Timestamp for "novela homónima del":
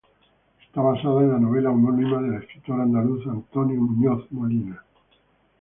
1.39-2.41